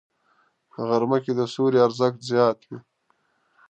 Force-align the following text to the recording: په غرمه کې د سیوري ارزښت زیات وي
په 0.71 0.79
غرمه 0.89 1.17
کې 1.23 1.31
د 1.35 1.41
سیوري 1.53 1.79
ارزښت 1.87 2.19
زیات 2.29 2.59
وي 2.67 2.77